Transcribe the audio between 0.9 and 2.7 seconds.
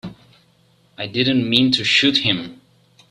I didn't mean to shoot him.